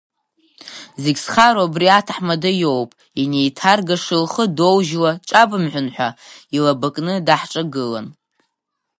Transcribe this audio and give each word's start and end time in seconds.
Зегь 1.03 1.19
зхароу 1.23 1.67
абри 1.69 1.87
аҭаҳмада 1.99 2.51
иоуп, 2.61 2.89
инеиҭаргаша, 3.21 4.15
лхы 4.23 4.45
доужьла, 4.57 5.11
дҿабымҳәан 5.21 5.87
ҳәа 5.95 6.09
илаба 6.55 6.89
кны 6.95 7.13
даҳҿагылан. 7.27 8.07